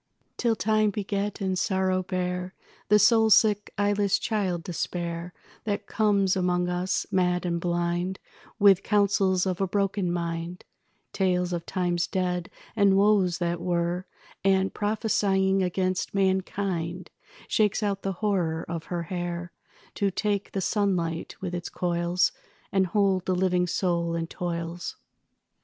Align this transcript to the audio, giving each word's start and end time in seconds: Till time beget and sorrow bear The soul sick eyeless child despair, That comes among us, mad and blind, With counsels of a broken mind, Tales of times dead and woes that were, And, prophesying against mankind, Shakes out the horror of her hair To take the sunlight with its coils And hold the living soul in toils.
Till 0.35 0.55
time 0.55 0.89
beget 0.89 1.41
and 1.41 1.59
sorrow 1.59 2.01
bear 2.01 2.55
The 2.89 2.97
soul 2.97 3.29
sick 3.29 3.71
eyeless 3.77 4.17
child 4.17 4.63
despair, 4.63 5.31
That 5.65 5.85
comes 5.85 6.35
among 6.35 6.69
us, 6.69 7.05
mad 7.11 7.45
and 7.45 7.61
blind, 7.61 8.17
With 8.57 8.81
counsels 8.81 9.45
of 9.45 9.61
a 9.61 9.67
broken 9.67 10.11
mind, 10.11 10.65
Tales 11.13 11.53
of 11.53 11.67
times 11.67 12.07
dead 12.07 12.49
and 12.75 12.97
woes 12.97 13.37
that 13.37 13.61
were, 13.61 14.07
And, 14.43 14.73
prophesying 14.73 15.61
against 15.61 16.15
mankind, 16.15 17.11
Shakes 17.47 17.83
out 17.83 18.01
the 18.01 18.13
horror 18.25 18.65
of 18.67 18.85
her 18.85 19.03
hair 19.03 19.51
To 19.93 20.09
take 20.09 20.53
the 20.53 20.61
sunlight 20.61 21.35
with 21.41 21.53
its 21.53 21.69
coils 21.69 22.31
And 22.71 22.87
hold 22.87 23.27
the 23.27 23.35
living 23.35 23.67
soul 23.67 24.15
in 24.15 24.25
toils. 24.25 24.95